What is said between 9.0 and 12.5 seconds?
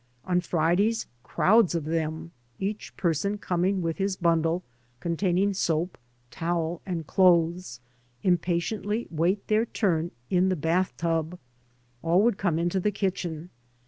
wait their turn in the bath tub. All would